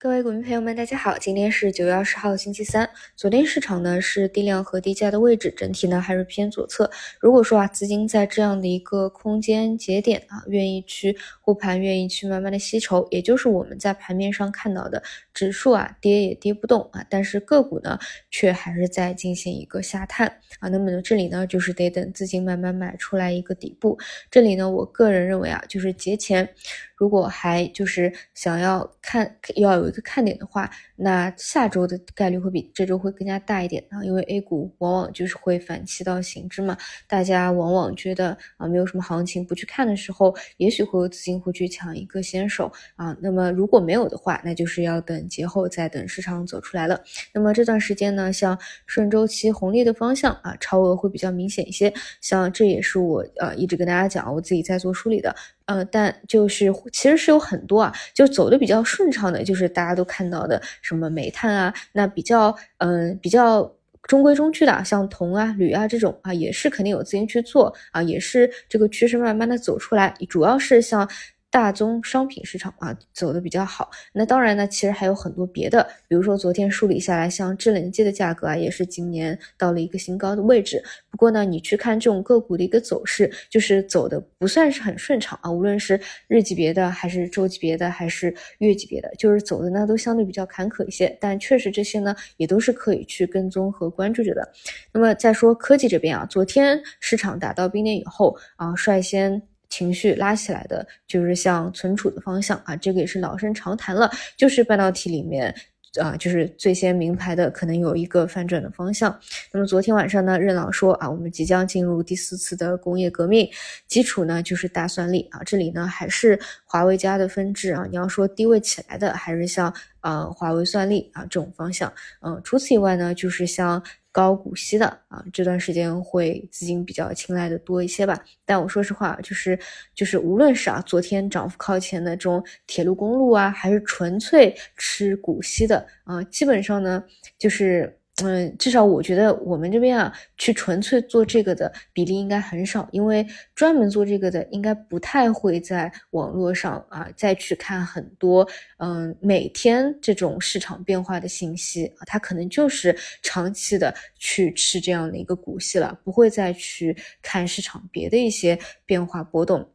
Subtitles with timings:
[0.00, 2.88] 各位股民朋友们，大家好，今天是九月二十号，星期三。
[3.16, 6.88] 昨天市场呢是低量和低价的位置，整体呢还是偏左侧。
[7.18, 15.02] 如果说啊，资金在这样的一个空间节点啊，愿意去护盘，愿意去慢慢的吸筹，也就是我们在盘面上看到的
[15.34, 17.98] 指数啊跌也跌不动啊，但是个股呢
[18.30, 20.28] 却还是在进行一个下探
[20.60, 20.68] 啊。
[20.68, 23.98] 那么呢，这里呢就是得等资金慢慢买出来一个底部。
[24.30, 26.48] 这里呢，我个人认为啊，就是节前。
[26.94, 43.16] 如果还就是想要看要有一个看点的话，那下周的概率会比这周会更加大一点啊，因为 A 股往往就是会反其道行之嘛，大家往往觉得啊没有什么行情不去看的时候，也许会有资金会去抢一个先手啊。
[43.20, 47.00] 那么如果没有的话，那就是要等节后再等市场走出来了。
[47.32, 51.92] 那么这段时间呢，像顺周期红利的方向啊，超额会比较明显一些。
[52.20, 55.34] 像这也是我呃一直跟大家讲，我自己在做梳理的。
[55.66, 63.70] 呃，但就是其实是有很多啊，就走的比较顺畅的，就是大家都看到的什么煤炭啊，那比较嗯比较
[64.04, 71.08] 中规中矩的，像铜啊、铝啊这种啊，也是肯定有资金去做啊，也是这个趋势慢慢的走出来，主要是像。
[71.50, 80.82] 大宗商品市场啊走的比较好，那当然呢，其实还有很多别的，比如说昨天梳理下来，像制冷剂的价格啊，也是今年到了一个新高的位置。
[81.10, 91.16] 不过呢，你去看这种个股的一个走势，就是走的不算是很顺畅啊，无论是日级别的，还是周级别的，还是月级别的，就是走的呢都相对比较坎坷一些。
[91.18, 94.46] 但确实这些呢，也都是可以去跟踪和关注着的。
[94.92, 99.47] 那么再说科技这边啊，昨天市场打到冰点以后啊，率先。
[99.68, 105.54] 情绪拉起来的，就是像存储的方向啊，这个也是老生常谈了，就是半导体里面
[106.00, 109.18] 啊，就是最先明牌的，可能有一个反转的方向。
[109.52, 113.48] 那么昨天晚上呢，任老说啊，我们即将进入第四次的工业革命，
[113.86, 123.82] 基础呢就是大算力啊，这里呢还是华为家的分支啊，你要说低位起来的，还是像呃华为算力啊这种方向，嗯，除此以外呢，就是像。
[124.18, 128.20] 高股息的啊，这段时间会资金比较青睐的多一些吧。
[128.44, 129.56] 但我说实话，就是
[129.94, 137.04] 就是无论是啊，昨天涨幅靠前的这种铁路公路啊，还是纯粹吃股息的啊，基本上呢
[137.38, 137.97] 就是。
[138.24, 143.24] 嗯，至少我觉得我们这边啊，去纯粹做这个的比例应该很少，因为
[143.54, 148.44] 专门做这个的应该不太会在网络上啊再去看很多
[148.78, 159.68] 嗯每天这种市场变化的信息啊，他可能就是长期的去吃这样的一个股息了，不会再去看市场别的一些变化波动。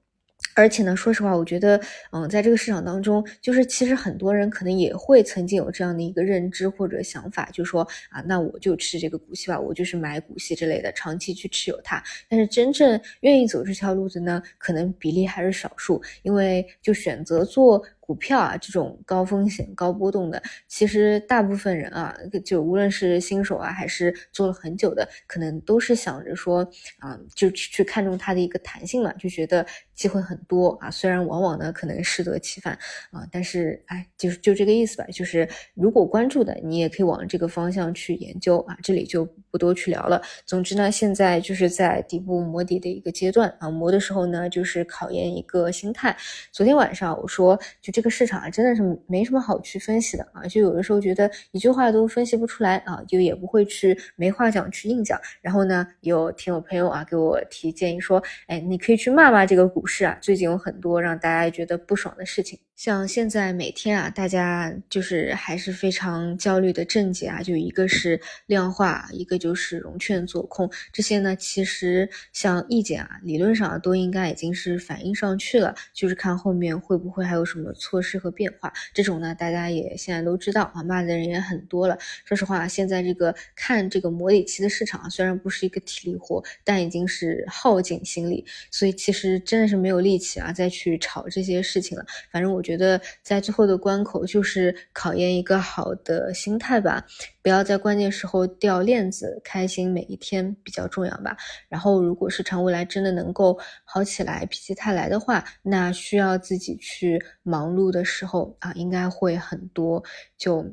[0.55, 1.79] 而且呢，说实话，我觉得，
[2.11, 12.01] 嗯，在这个市场当中，就是其实很多人可能也会曾经有这样的一个认知或者想法，就说啊，那我就吃这个股息吧，我就是买股息之类的，长期去持有它。
[12.29, 17.83] 但是真正愿意走这条路子呢，可能比例还是少数，因为就选择做。
[18.13, 22.15] 股票啊，这种高风险、高波动的，其实大部分人啊，
[22.45, 26.59] 就无论是新手啊，还是做了很久的，可能都是想着说，
[26.99, 29.65] 啊，就去看中它的一个弹性嘛，就觉得
[29.95, 30.91] 机会很多啊。
[30.91, 32.77] 虽然往往呢可能适得其反
[33.09, 35.05] 啊，但是哎，就是就这个意思吧。
[35.11, 38.77] 就是如果关注的，你也可以往这个方向去研究啊。
[38.83, 40.21] 这里就不多去聊了。
[40.45, 46.15] 总之呢，现在就是在底部磨底的一个阶段啊，磨的时候呢，就是考验一个心态。
[46.51, 47.91] 昨天晚上我说就。
[47.93, 55.17] 这这个市场啊，真的是没什么好去分析的啊，就有的时候觉得一句话都分析不出来啊，就也不会去没话讲去硬讲。
[55.41, 62.59] 然后呢，有听友朋友啊给我提建议说，哎，你可以去骂骂这个股市啊，最近有很多让大家觉得不爽的事情。
[62.83, 78.73] 像现在每天啊，大家就是还是非常焦虑的症结啊，就一个是量化，一个就是融券做空，这些呢，其实像意见啊，理论上都应该已经是反映上去了，就是看后面会不会还有什么措施和变化。
[78.93, 81.97] 这种呢，大家也现在都知道啊，骂的人也很多了。
[82.25, 92.05] 说实话，现在这个看这个模拟期的市场啊，虽然不是一个体力活，但已经是耗尽心力，所以其实真的是没有力气啊，再去炒这些事情了。
[92.29, 92.72] 反正我觉。
[92.73, 97.05] 觉得在最后的关口，就是考验一个好的心态吧，
[97.43, 101.37] 不要在关键时候掉链子，开心每一天比较重要吧。
[101.69, 110.03] 然后，如果市场未来真的能够好起来，否极泰来的话，那需要自己去忙碌的时候啊，应该会很多。
[110.35, 110.65] 就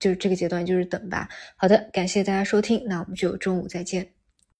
[0.00, 1.28] 就这个阶段就是等吧。
[1.56, 4.15] 好的，感谢大家收听，那我们就中午再见。